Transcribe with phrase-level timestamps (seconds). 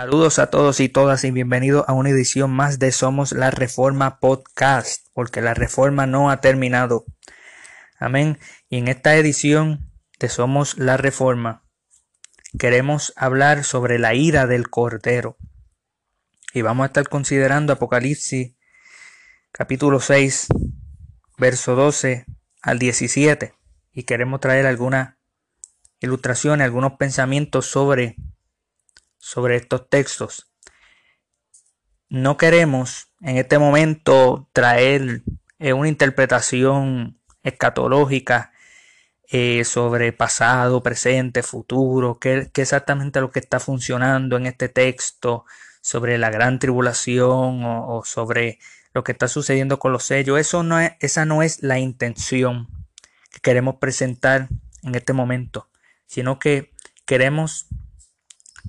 [0.00, 4.18] Saludos a todos y todas y bienvenidos a una edición más de Somos la Reforma
[4.18, 7.04] Podcast, porque la reforma no ha terminado.
[7.98, 8.38] Amén.
[8.70, 11.66] Y en esta edición de Somos la Reforma
[12.58, 15.36] queremos hablar sobre la ira del Cordero.
[16.54, 18.56] Y vamos a estar considerando Apocalipsis
[19.52, 20.46] capítulo 6,
[21.36, 22.24] verso 12
[22.62, 23.52] al 17.
[23.92, 25.16] Y queremos traer algunas
[26.00, 28.16] ilustraciones, algunos pensamientos sobre
[29.20, 30.50] sobre estos textos.
[32.08, 35.22] No queremos en este momento traer
[35.60, 38.52] eh, una interpretación escatológica
[39.30, 45.44] eh, sobre pasado, presente, futuro, qué, exactamente lo que está funcionando en este texto,
[45.82, 48.58] sobre la gran tribulación o, sobre
[48.92, 50.40] lo que está sucediendo con los sellos.
[50.40, 52.68] Eso no es, esa no es la intención
[53.30, 54.48] que queremos presentar
[54.82, 55.68] en este momento,
[56.06, 56.72] sino que
[57.06, 57.68] queremos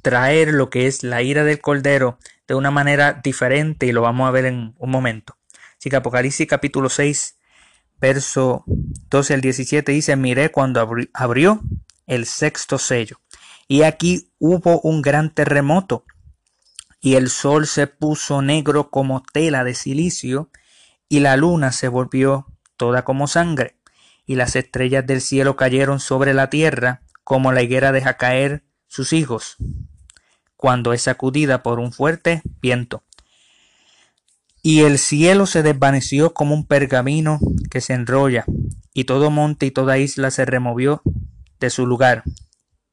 [0.02, 4.28] traer lo que es la ira del Cordero de una manera diferente y lo vamos
[4.28, 5.38] a ver en un momento.
[5.78, 7.38] Así que Apocalipsis capítulo 6,
[8.00, 11.62] verso 12 al 17 dice, miré cuando abrió
[12.08, 13.20] el sexto sello.
[13.68, 16.06] Y aquí hubo un gran terremoto
[17.00, 20.50] y el sol se puso negro como tela de silicio
[21.10, 23.78] y la luna se volvió toda como sangre
[24.26, 29.14] y las estrellas del cielo cayeron sobre la tierra como la higuera deja caer sus
[29.14, 29.58] hijos
[30.62, 33.02] cuando es sacudida por un fuerte viento.
[34.62, 37.40] Y el cielo se desvaneció como un pergamino
[37.72, 38.46] que se enrolla,
[38.94, 41.02] y todo monte y toda isla se removió
[41.60, 42.22] de su lugar.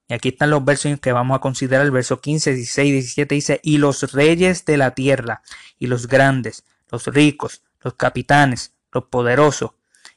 [0.09, 1.85] Y aquí están los versos que vamos a considerar.
[1.85, 5.43] El verso 15, 16 17 dice, y los reyes de la tierra,
[5.79, 9.73] y los grandes, los ricos, los capitanes, los poderosos,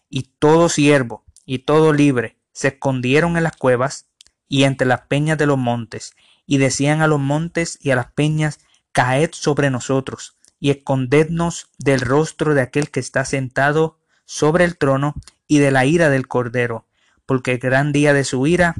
[0.10, 4.06] y todo siervo, y todo libre, se escondieron en las cuevas
[4.48, 6.14] y entre las peñas de los montes,
[6.52, 8.60] y decían a los montes y a las peñas,
[8.92, 15.14] caed sobre nosotros, y escondednos del rostro de aquel que está sentado sobre el trono
[15.48, 16.88] y de la ira del Cordero,
[17.26, 18.76] porque el gran día de su ira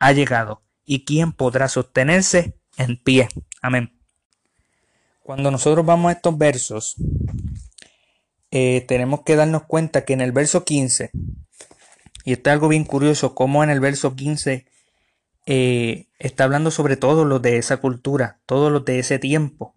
[0.00, 3.28] ha llegado, y quién podrá sostenerse en pie.
[3.62, 3.96] Amén.
[5.22, 6.96] Cuando nosotros vamos a estos versos,
[8.50, 11.12] eh, tenemos que darnos cuenta que en el verso 15,
[12.24, 14.66] y está algo bien curioso, como en el verso 15
[15.50, 19.74] eh, está hablando sobre todos los de esa cultura, todos los de ese tiempo,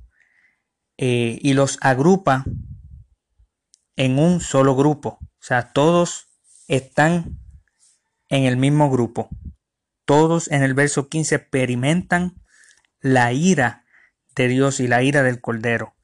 [0.98, 2.44] eh, y los agrupa
[3.96, 5.20] en un solo grupo.
[5.22, 6.28] O sea, todos
[6.68, 7.40] están
[8.28, 9.30] en el mismo grupo.
[10.04, 12.36] Todos en el verso 15 experimentan
[13.00, 13.86] la ira
[14.36, 15.96] de Dios y la ira del Cordero.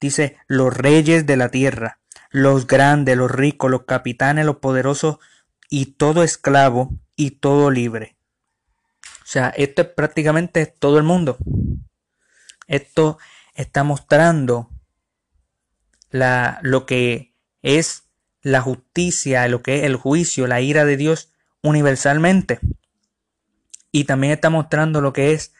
[0.00, 2.00] Dice, los reyes de la tierra,
[2.30, 5.18] los grandes, los ricos, los capitanes, los poderosos,
[5.70, 8.16] y todo esclavo y todo libre.
[9.32, 11.38] Sea, esto es prácticamente todo el mundo.
[12.66, 13.16] Esto
[13.54, 14.68] está mostrando
[16.10, 17.32] la, lo que
[17.62, 18.02] es
[18.42, 21.32] la justicia, lo que es el juicio, la ira de Dios
[21.62, 22.58] universalmente.
[23.90, 25.54] Y también está mostrando lo que es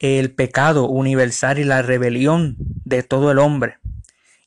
[0.00, 3.78] el pecado universal y la rebelión de todo el hombre.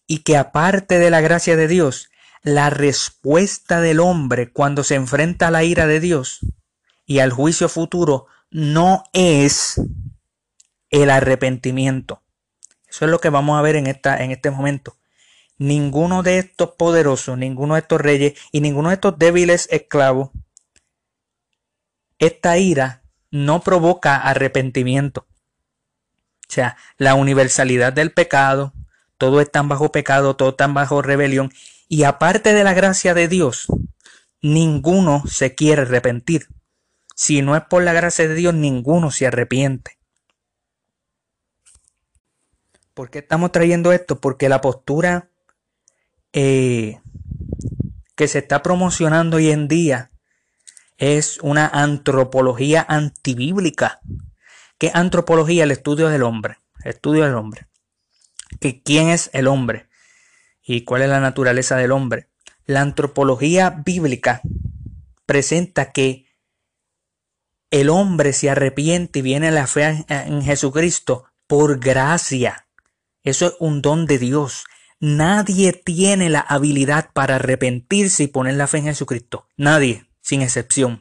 [0.06, 2.10] Y que aparte de la gracia de Dios,
[2.44, 6.42] la respuesta del hombre cuando se enfrenta a la ira de Dios
[7.06, 9.82] y al juicio futuro no es
[10.90, 12.22] el arrepentimiento.
[12.88, 14.98] Eso es lo que vamos a ver en, esta, en este momento.
[15.58, 20.32] Ninguno de estos poderosos, ninguno de estos reyes y ninguno de estos débiles esclavos,
[22.18, 25.28] esta ira no provoca arrepentimiento.
[26.50, 28.74] O sea, la universalidad del pecado,
[29.18, 31.52] todo están bajo pecado, todo están bajo rebelión.
[31.88, 33.68] Y aparte de la gracia de Dios,
[34.42, 36.48] ninguno se quiere arrepentir.
[37.20, 39.98] Si no es por la gracia de Dios, ninguno se arrepiente.
[42.94, 44.22] ¿Por qué estamos trayendo esto?
[44.22, 45.30] Porque la postura
[46.32, 47.02] eh,
[48.16, 50.12] que se está promocionando hoy en día
[50.98, 54.00] es una antropología antibíblica.
[54.78, 55.66] ¿Qué antropología?
[55.66, 56.60] El estudio del hombre.
[56.86, 57.68] Estudio del hombre.
[58.62, 59.90] ¿Que ¿Quién es el hombre?
[60.64, 62.30] ¿Y cuál es la naturaleza del hombre?
[62.66, 64.40] La antropología bíblica
[65.26, 66.29] presenta que
[67.72, 72.68] el hombre se arrepiente y viene a la fe en Jesucristo por gracia.
[73.24, 74.66] Eso es un don de Dios.
[75.00, 79.48] Nadie tiene la habilidad para arrepentirse y poner la fe en Jesucristo.
[79.56, 81.00] Nadie, sin excepción.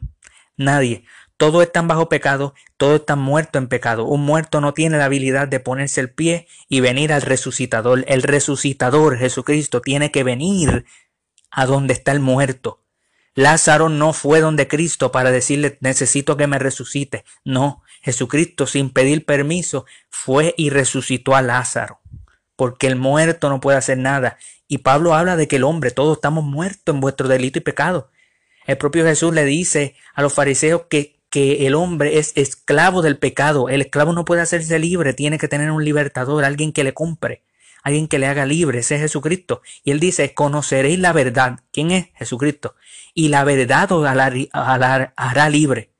[0.56, 1.05] Nadie.
[1.37, 4.05] Todos están bajo pecado, todos están muertos en pecado.
[4.06, 8.05] Un muerto no tiene la habilidad de ponerse el pie y venir al resucitador.
[8.09, 10.85] El resucitador, Jesucristo, tiene que venir
[11.50, 12.82] a donde está el muerto.
[13.38, 17.25] Lázaro no fue donde Cristo para decirle necesito que me resucite.
[17.44, 22.00] No, Jesucristo, sin pedir permiso, fue y resucitó a Lázaro,
[22.56, 24.38] porque el muerto no puede hacer nada.
[24.67, 28.11] Y Pablo habla de que el hombre, todos estamos muertos en vuestro delito y pecado.
[28.67, 33.19] El propio Jesús le dice a los fariseos que, que el hombre es esclavo del
[33.19, 33.69] pecado.
[33.69, 37.44] El esclavo no puede hacerse libre, tiene que tener un libertador, alguien que le compre,
[37.82, 38.80] alguien que le haga libre.
[38.80, 39.62] Ese es Jesucristo.
[39.84, 41.60] Y él dice, conoceréis la verdad.
[41.72, 42.08] ¿Quién es?
[42.14, 42.75] Jesucristo.
[43.14, 45.90] Y la verdad os hará libre.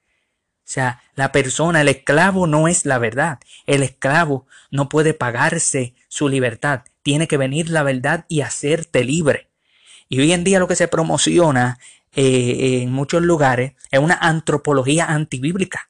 [0.69, 3.39] O sea, la persona, el esclavo no es la verdad.
[3.67, 6.83] El esclavo no puede pagarse su libertad.
[7.03, 9.49] Tiene que venir la verdad y hacerte libre.
[10.11, 11.79] Y hoy en día lo que se promociona
[12.13, 15.89] eh, en muchos lugares es una antropología antibíblica.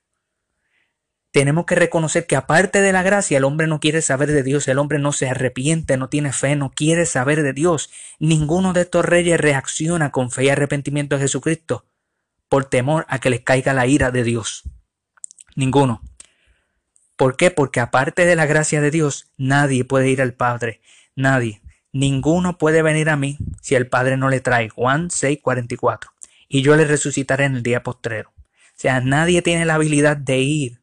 [1.31, 4.67] Tenemos que reconocer que aparte de la gracia, el hombre no quiere saber de Dios,
[4.67, 7.91] el hombre no se arrepiente, no tiene fe, no quiere saber de Dios.
[8.19, 11.85] Ninguno de estos reyes reacciona con fe y arrepentimiento a Jesucristo
[12.49, 14.65] por temor a que les caiga la ira de Dios.
[15.55, 16.03] Ninguno.
[17.17, 17.51] ¿Por qué?
[17.51, 20.81] Porque aparte de la gracia de Dios, nadie puede ir al Padre.
[21.15, 21.61] Nadie.
[21.93, 24.69] Ninguno puede venir a mí si el Padre no le trae.
[24.71, 26.11] Juan 6:44.
[26.49, 28.31] Y yo le resucitaré en el día postrero.
[28.31, 30.78] O sea, nadie tiene la habilidad de ir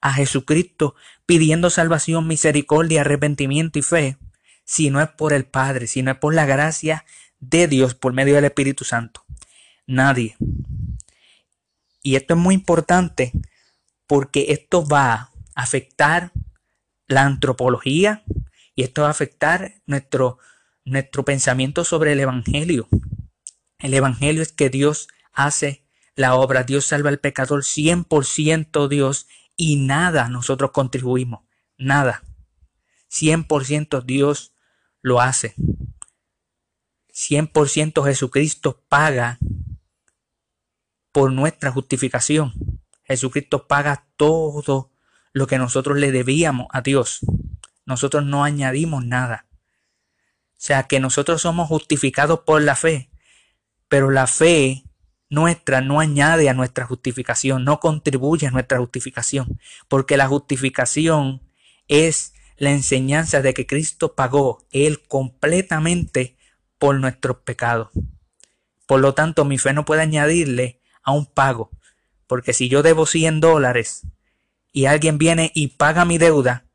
[0.00, 0.94] a Jesucristo
[1.26, 4.18] pidiendo salvación, misericordia, arrepentimiento y fe,
[4.64, 7.04] si no es por el Padre, si no es por la gracia
[7.40, 9.24] de Dios por medio del Espíritu Santo
[9.88, 10.36] nadie.
[12.02, 13.32] Y esto es muy importante
[14.06, 16.30] porque esto va a afectar
[17.08, 18.22] la antropología
[18.76, 20.38] y esto va a afectar nuestro,
[20.84, 22.86] nuestro pensamiento sobre el Evangelio.
[23.80, 25.84] El Evangelio es que Dios hace
[26.14, 29.26] la obra, Dios salva al pecador 100% Dios
[29.58, 31.40] y nada nosotros contribuimos,
[31.76, 32.22] nada.
[33.10, 34.54] 100% Dios
[35.02, 35.54] lo hace.
[37.12, 39.38] 100% Jesucristo paga
[41.10, 42.52] por nuestra justificación.
[43.02, 44.92] Jesucristo paga todo
[45.32, 47.20] lo que nosotros le debíamos a Dios.
[47.84, 49.46] Nosotros no añadimos nada.
[50.52, 53.10] O sea que nosotros somos justificados por la fe,
[53.88, 54.84] pero la fe
[55.30, 59.58] nuestra no añade a nuestra justificación, no contribuye a nuestra justificación,
[59.88, 61.42] porque la justificación
[61.86, 66.36] es la enseñanza de que Cristo pagó Él completamente
[66.78, 67.88] por nuestros pecados.
[68.86, 71.70] Por lo tanto, mi fe no puede añadirle a un pago.
[72.26, 74.06] Porque si yo debo 100 dólares
[74.72, 76.66] y alguien viene y paga mi deuda,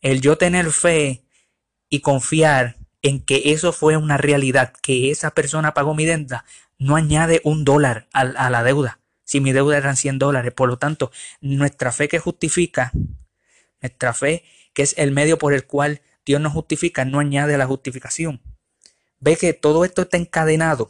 [0.00, 1.24] el yo tener fe
[1.88, 6.44] y confiar en que eso fue una realidad, que esa persona pagó mi deuda,
[6.84, 9.00] no añade un dólar a, a la deuda.
[9.24, 10.52] Si mi deuda eran 100 dólares.
[10.52, 11.10] Por lo tanto,
[11.40, 12.92] nuestra fe que justifica,
[13.80, 14.44] nuestra fe
[14.74, 18.42] que es el medio por el cual Dios nos justifica, no añade a la justificación.
[19.18, 20.88] Ve que todo esto está encadenado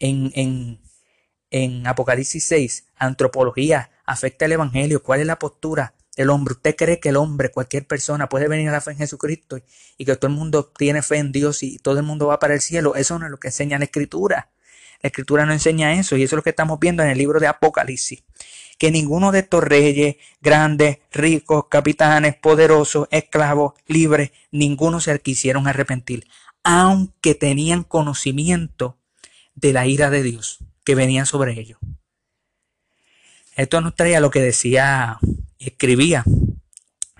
[0.00, 0.80] en, en,
[1.50, 6.54] en Apocalipsis 6, antropología, afecta el Evangelio, cuál es la postura del hombre.
[6.54, 9.58] ¿Usted cree que el hombre, cualquier persona, puede venir a la fe en Jesucristo
[9.96, 12.54] y, que todo el mundo tiene fe en Dios y todo el mundo va para
[12.54, 12.94] el cielo?
[12.94, 14.50] Eso no es lo que enseña la Escritura.
[15.02, 17.40] La Escritura no enseña eso y eso es lo que estamos viendo en el libro
[17.40, 18.22] de Apocalipsis.
[18.78, 26.26] Que ninguno de estos reyes, grandes, ricos, capitanes, poderosos, esclavos, libres, ninguno se quisieron arrepentir,
[26.64, 28.96] aunque tenían conocimiento
[29.54, 31.78] de la ira de Dios que venían sobre ellos.
[33.56, 35.18] Esto nos traía lo que decía,
[35.60, 36.24] escribía,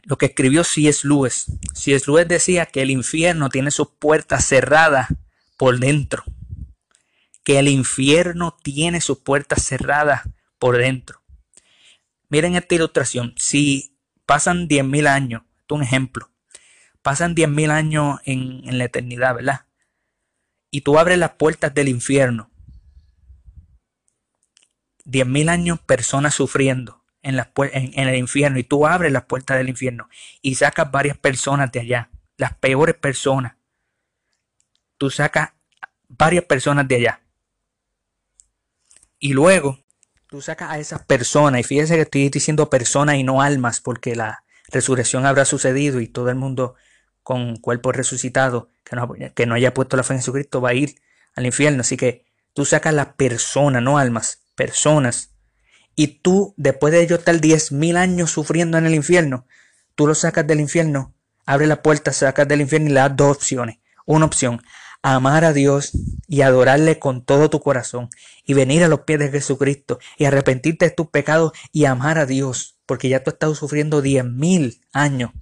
[0.02, 1.06] lo que escribió C.S.
[1.06, 1.46] Lewis.
[1.74, 2.10] C.S.
[2.10, 5.08] Lewis decía que el infierno tiene sus puertas cerradas
[5.56, 6.24] por dentro.
[7.44, 10.22] Que el infierno tiene sus puertas cerradas
[10.58, 11.22] por dentro.
[12.28, 13.34] Miren esta ilustración.
[13.36, 16.30] Si pasan 10.000 años, es un ejemplo,
[17.02, 19.66] pasan 10.000 años en, en la eternidad, ¿verdad?
[20.70, 22.50] Y tú abres las puertas del infierno
[25.04, 30.08] 10.000 años personas sufriendo en, en, el infierno y tú abres las puertas del infierno
[30.42, 33.54] y sacas varias personas de allá, las peores personas.
[34.96, 35.50] Tú sacas
[36.08, 37.20] varias personas de allá.
[39.18, 39.78] Y luego
[40.26, 44.14] tú sacas a esas personas, y fíjese que estoy diciendo personas y no almas, porque
[44.14, 46.76] la resurrección habrá sucedido y todo el mundo
[47.22, 50.74] con cuerpo resucitado que no, que no haya puesto la fe en Jesucristo va a
[50.74, 50.96] ir
[51.34, 51.82] al infierno.
[51.82, 52.24] Así que
[52.54, 55.29] tú sacas las personas, no almas personas.
[56.00, 59.46] Y tú, después de ellos estar diez mil años sufriendo en el infierno,
[59.94, 61.12] tú lo sacas del infierno,
[61.44, 63.80] abre la puerta, sacas del infierno y le das dos opciones.
[64.06, 64.62] Una opción,
[65.02, 65.90] amar a Dios
[66.26, 68.08] y adorarle con todo tu corazón
[68.46, 72.24] y venir a los pies de Jesucristo y arrepentirte de tus pecados y amar a
[72.24, 75.32] Dios, porque ya tú has estado sufriendo diez mil años.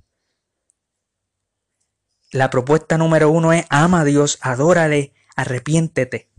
[2.32, 6.30] La propuesta número uno es ama a Dios, adórale, arrepiéntete.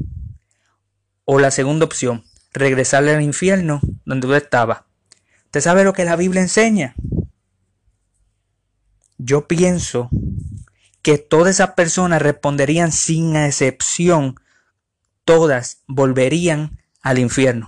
[1.24, 4.84] O la segunda opción, regresarle al infierno donde tú estabas,
[5.50, 6.94] ¿Usted sabe lo que la Biblia enseña?
[9.18, 10.12] Yo pienso
[11.02, 14.36] que todas esas personas responderían sin excepción,
[15.26, 17.68] todas volverían al infierno,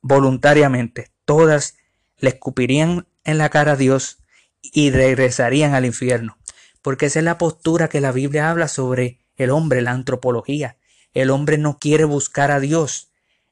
[0.00, 1.74] voluntariamente, todas
[2.18, 4.18] le escupirían en la cara a Dios
[4.62, 6.38] y regresarían al infierno,
[6.82, 10.76] porque esa es la postura que la Biblia habla sobre el hombre, la antropología.
[11.14, 13.05] El hombre no quiere buscar a Dios,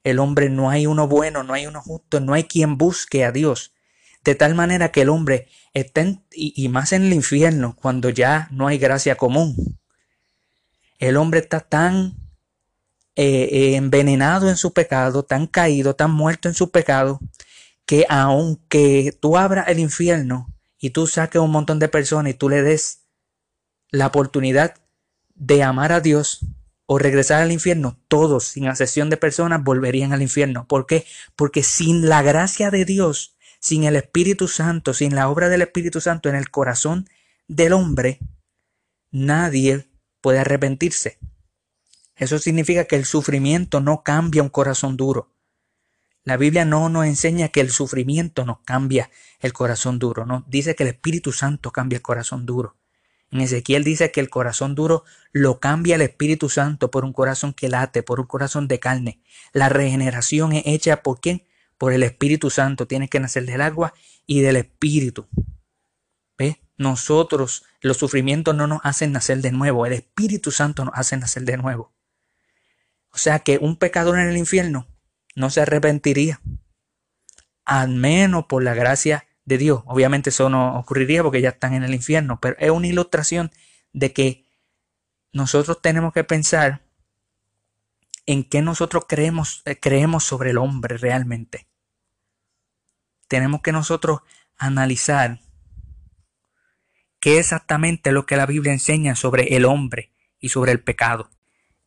[0.05, 3.31] el hombre no hay uno bueno, no hay uno justo, no hay quien busque a
[3.31, 3.73] Dios.
[4.23, 8.67] De tal manera que el hombre está y, más en el infierno, cuando ya no
[8.67, 9.79] hay gracia común.
[10.99, 12.15] El hombre está tan
[13.15, 17.19] eh, eh, envenenado en su pecado, tan caído, tan muerto en su pecado,
[17.87, 22.47] que aunque tú abras el infierno y tú saques un montón de personas y tú
[22.47, 23.07] le des
[23.89, 24.75] la oportunidad
[25.33, 26.45] de amar a Dios,
[26.85, 30.67] o regresar al infierno, todos, sin excepción de personas, volverían al infierno.
[30.67, 31.05] ¿Por qué?
[31.35, 35.99] Porque sin la gracia de Dios, sin el Espíritu Santo, sin la obra del Espíritu
[35.99, 37.09] Santo en el corazón
[37.47, 38.19] del hombre,
[39.11, 39.89] nadie
[40.21, 41.17] puede arrepentirse.
[42.15, 45.31] Eso significa que el sufrimiento no cambia un corazón duro.
[46.23, 50.75] La Biblia no nos enseña que el sufrimiento no cambia el corazón duro, no, dice
[50.75, 52.75] que el Espíritu Santo cambia el corazón duro.
[53.41, 57.69] Ezequiel dice que el corazón duro lo cambia el Espíritu Santo por un corazón que
[57.69, 59.19] late, por un corazón de carne.
[59.51, 61.43] La regeneración es hecha por quién?
[61.77, 62.87] Por el Espíritu Santo.
[62.87, 63.93] Tiene que nacer del agua
[64.25, 65.27] y del Espíritu.
[66.37, 66.61] ¿Ve?
[66.77, 69.85] Nosotros, los sufrimientos no nos hacen nacer de nuevo.
[69.85, 71.93] El Espíritu Santo nos hace nacer de nuevo.
[73.09, 74.87] O sea que un pecador en el infierno
[75.35, 76.41] no se arrepentiría.
[77.63, 79.83] Al menos por la gracia de Dios.
[79.85, 83.51] Obviamente eso no ocurriría porque ya están en el infierno, pero es una ilustración
[83.93, 84.45] de que
[85.31, 86.83] nosotros tenemos que pensar
[88.25, 91.67] en qué nosotros creemos, eh, creemos sobre el hombre realmente.
[93.27, 94.21] Tenemos que nosotros
[94.57, 95.39] analizar
[97.19, 101.29] qué exactamente es lo que la Biblia enseña sobre el hombre y sobre el pecado.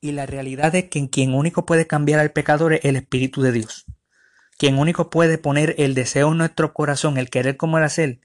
[0.01, 3.51] Y la realidad es que quien único puede cambiar al pecador es el Espíritu de
[3.51, 3.87] Dios
[4.59, 8.21] quien único puede poner el deseo en nuestro corazón, el querer como el hacer,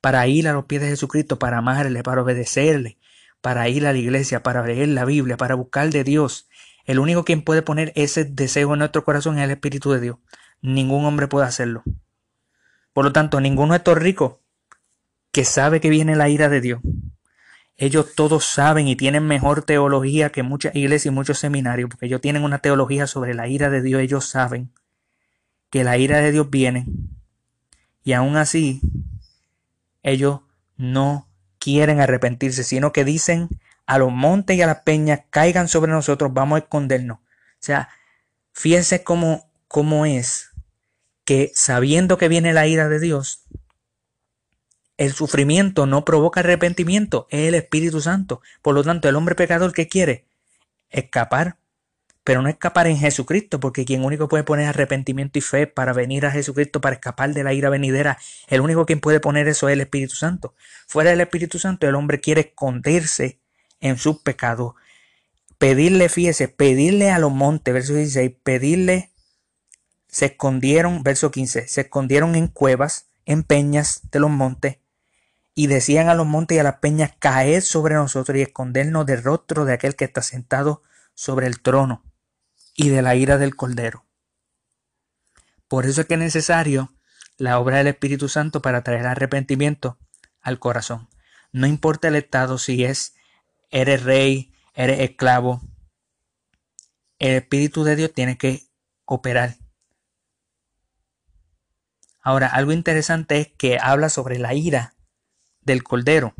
[0.00, 2.98] para ir a los pies de Jesucristo, para amarle, para obedecerle,
[3.42, 6.48] para ir a la iglesia, para leer la Biblia, para buscar de Dios.
[6.86, 10.16] El único quien puede poner ese deseo en nuestro corazón es el Espíritu de Dios.
[10.62, 11.82] Ningún hombre puede hacerlo.
[12.94, 14.36] Por lo tanto, ninguno de estos ricos
[15.32, 16.80] que sabe que viene la ira de Dios.
[17.76, 22.22] Ellos todos saben y tienen mejor teología que muchas iglesias y muchos seminarios, porque ellos
[22.22, 24.72] tienen una teología sobre la ira de Dios, ellos saben
[25.74, 26.86] que la ira de Dios viene
[28.04, 28.80] y aún así
[30.04, 30.42] ellos
[30.76, 31.28] no
[31.58, 33.48] quieren arrepentirse, sino que dicen
[33.84, 37.18] a los montes y a las peñas caigan sobre nosotros, vamos a escondernos.
[37.18, 37.22] O
[37.58, 37.88] sea,
[38.52, 40.52] fíjense cómo, cómo es
[41.24, 43.42] que sabiendo que viene la ira de Dios,
[44.96, 48.42] el sufrimiento no provoca arrepentimiento, es el Espíritu Santo.
[48.62, 50.24] Por lo tanto, el hombre pecador que quiere
[50.90, 51.56] escapar
[52.24, 56.24] pero no escapar en Jesucristo, porque quien único puede poner arrepentimiento y fe para venir
[56.24, 59.74] a Jesucristo, para escapar de la ira venidera, el único quien puede poner eso es
[59.74, 60.54] el Espíritu Santo.
[60.88, 63.40] Fuera del Espíritu Santo, el hombre quiere esconderse
[63.80, 64.72] en sus pecados,
[65.58, 69.10] pedirle, fíjese, pedirle a los montes, verso 16, pedirle,
[70.08, 74.78] se escondieron, verso 15, se escondieron en cuevas, en peñas de los montes,
[75.54, 79.22] y decían a los montes y a las peñas, caed sobre nosotros y escondernos del
[79.22, 80.82] rostro de aquel que está sentado
[81.14, 82.02] sobre el trono
[82.74, 84.04] y de la ira del Cordero.
[85.68, 86.92] Por eso es que es necesario
[87.36, 89.98] la obra del Espíritu Santo para traer arrepentimiento
[90.40, 91.08] al corazón.
[91.52, 93.14] No importa el estado, si es
[93.70, 95.62] eres rey, eres esclavo,
[97.18, 98.66] el Espíritu de Dios tiene que
[99.04, 99.56] operar.
[102.20, 104.94] Ahora, algo interesante es que habla sobre la ira
[105.60, 106.34] del Cordero.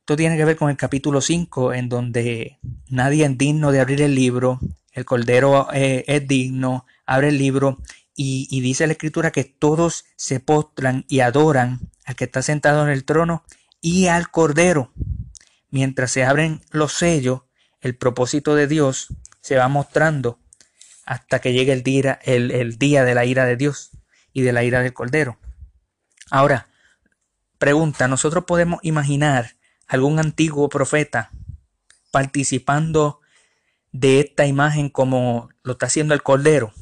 [0.00, 4.02] Esto tiene que ver con el capítulo 5, en donde nadie es digno de abrir
[4.02, 4.60] el libro,
[4.92, 7.78] el Cordero eh, es digno, abre el libro
[8.14, 12.90] y, dice la escritura que todos se postran y adoran al que está sentado en
[12.90, 13.44] el trono
[13.80, 14.92] y al Cordero.
[15.70, 17.42] Mientras se abren los sellos,
[17.80, 19.08] el propósito de Dios
[19.40, 20.38] se va mostrando
[21.04, 23.90] hasta que llegue el día, el día de la ira de Dios
[24.32, 25.38] y de la ira del Cordero.
[26.30, 26.68] Ahora,
[27.58, 29.56] pregunta, ¿nosotros podemos imaginar
[29.88, 31.30] algún antiguo profeta
[32.10, 33.21] participando
[33.92, 36.72] de esta imagen como lo está haciendo el Cordero,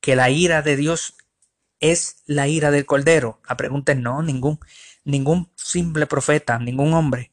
[0.00, 1.16] que la ira de Dios
[1.80, 3.40] es la ira del Cordero.
[3.48, 4.60] La pregunta es no, ningún,
[5.04, 7.32] ningún simple profeta, ningún hombre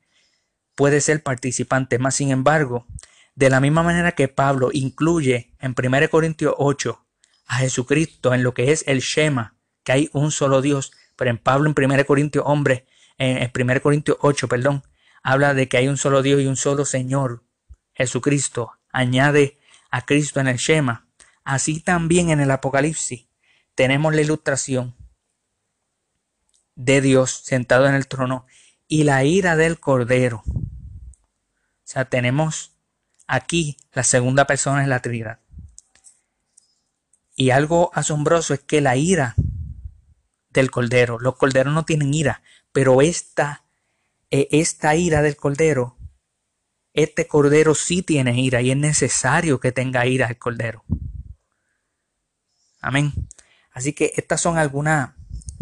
[0.80, 2.00] puede ser participante.
[2.00, 2.88] Más sin embargo,
[3.36, 7.06] de la misma manera que Pablo incluye en 1 Corintios 8
[7.48, 10.94] a Jesucristo en lo que es el Shema, que hay un solo Dios.
[11.18, 12.86] Pero en Pablo, en 1 Corintios, hombre,
[13.18, 14.84] en 1 Corintios 8, perdón,
[15.22, 17.44] habla de que hay un solo Dios y un solo Señor,
[17.94, 18.78] Jesucristo.
[18.91, 19.58] Añade
[19.91, 21.08] a Cristo en el Shema.
[21.43, 23.27] Así también en el Apocalipsis
[23.75, 24.96] tenemos la ilustración
[26.75, 28.46] de Dios sentado en el trono
[28.88, 30.43] y la ira del Cordero.
[30.46, 32.74] O sea, tenemos
[33.25, 35.39] aquí la segunda persona de la Trinidad.
[37.36, 39.36] Y algo asombroso es que la ira
[40.50, 42.41] del Cordero, los Corderos no tienen ira,
[42.72, 43.63] pero esta,
[44.31, 45.96] eh, esta ira del Cordero,
[47.03, 50.84] este Cordero sí tiene ira y es necesario que tenga ira el Cordero.
[52.82, 53.13] Amén.
[53.72, 55.12] Así que estas son algunas,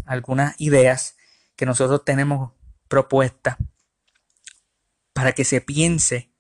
[0.06, 1.16] algunas ideas
[1.56, 2.54] que nosotros tenemos
[2.88, 3.58] propuestas
[5.14, 6.32] para que se piense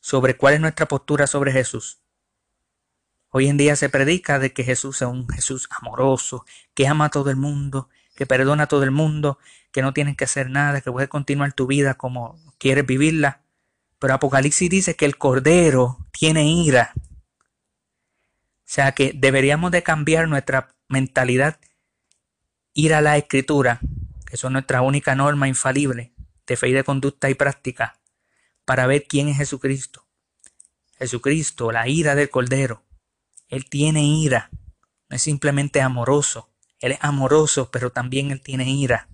[0.00, 2.00] sobre cuál es nuestra postura sobre Jesús.
[3.30, 6.44] Hoy en día se predica de que Jesús es un Jesús amoroso,
[6.74, 9.38] que ama a todo el mundo, que perdona a todo el mundo,
[9.72, 13.42] que no tienes que hacer nada, que puedes continuar tu vida como quieres vivirla.
[14.00, 16.92] Pero Apocalipsis dice que el Cordero tiene ira.
[16.96, 21.60] O sea que deberíamos de cambiar nuestra mentalidad,
[22.72, 23.80] ir a la escritura,
[24.26, 26.12] que son nuestra única norma infalible
[26.46, 28.00] de fe y de conducta y práctica,
[28.64, 30.06] para ver quién es Jesucristo.
[30.98, 32.82] Jesucristo, la ira del Cordero.
[33.48, 34.50] Él tiene ira,
[35.10, 36.48] no es simplemente amoroso.
[36.78, 39.08] Él es amoroso, pero también Él tiene ira.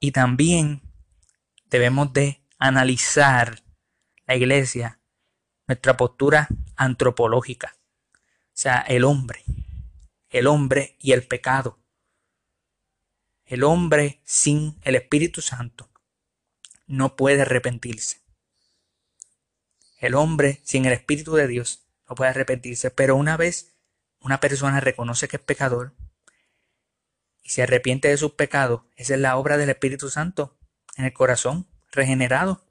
[0.00, 0.82] Y también
[1.70, 3.62] debemos de analizar
[4.26, 5.00] la iglesia,
[5.66, 7.76] nuestra postura antropológica,
[8.14, 8.18] o
[8.52, 9.44] sea, el hombre
[10.32, 11.78] el hombre y el pecado.
[13.44, 15.90] El hombre sin el Espíritu Santo
[16.86, 18.22] no puede arrepentirse.
[19.98, 23.76] El hombre sin el Espíritu de Dios no puede arrepentirse, pero una vez
[24.20, 25.94] una persona reconoce que es pecador
[27.42, 30.58] y se arrepiente de sus pecados, esa es la obra del Espíritu Santo
[30.96, 32.64] en el corazón, regenerado.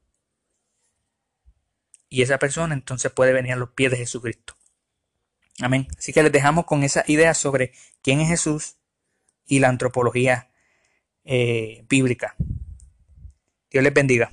[2.09, 4.57] Y esa persona entonces puede venir a los pies de Jesucristo.
[5.61, 5.87] Amén.
[5.97, 8.75] Así que les dejamos con esa idea sobre quién es Jesús
[9.47, 10.51] y la antropología
[11.23, 12.35] eh, bíblica.
[13.69, 14.29] Dios les bendiga.